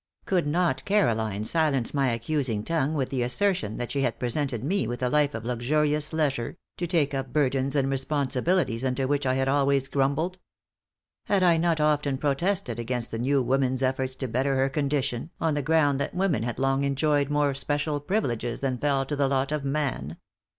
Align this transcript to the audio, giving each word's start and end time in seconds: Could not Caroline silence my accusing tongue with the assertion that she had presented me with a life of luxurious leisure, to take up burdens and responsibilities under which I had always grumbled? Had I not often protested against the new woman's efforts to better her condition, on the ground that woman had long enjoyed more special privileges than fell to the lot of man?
Could 0.25 0.47
not 0.47 0.83
Caroline 0.83 1.43
silence 1.43 1.93
my 1.93 2.09
accusing 2.09 2.63
tongue 2.63 2.95
with 2.95 3.09
the 3.09 3.21
assertion 3.21 3.77
that 3.77 3.91
she 3.91 4.01
had 4.01 4.17
presented 4.17 4.63
me 4.63 4.87
with 4.87 5.03
a 5.03 5.09
life 5.09 5.35
of 5.35 5.45
luxurious 5.45 6.11
leisure, 6.11 6.57
to 6.77 6.87
take 6.87 7.13
up 7.13 7.31
burdens 7.31 7.75
and 7.75 7.87
responsibilities 7.87 8.83
under 8.83 9.05
which 9.05 9.27
I 9.27 9.35
had 9.35 9.47
always 9.47 9.87
grumbled? 9.87 10.39
Had 11.25 11.43
I 11.43 11.57
not 11.57 11.79
often 11.79 12.17
protested 12.17 12.79
against 12.79 13.11
the 13.11 13.19
new 13.19 13.43
woman's 13.43 13.83
efforts 13.83 14.15
to 14.15 14.27
better 14.27 14.55
her 14.55 14.69
condition, 14.69 15.29
on 15.39 15.53
the 15.53 15.61
ground 15.61 15.99
that 16.01 16.15
woman 16.15 16.41
had 16.41 16.57
long 16.57 16.83
enjoyed 16.83 17.29
more 17.29 17.53
special 17.53 17.99
privileges 17.99 18.59
than 18.59 18.79
fell 18.79 19.05
to 19.05 19.15
the 19.15 19.27
lot 19.27 19.51
of 19.51 19.63
man? 19.63 20.17